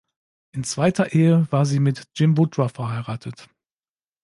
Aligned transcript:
In 0.51 0.63
zweiter 0.63 1.13
Ehe 1.13 1.45
war 1.51 1.67
sie 1.67 1.79
mit 1.79 2.07
Jim 2.15 2.35
Woodruff 2.35 2.71
verheiratet. 2.71 3.47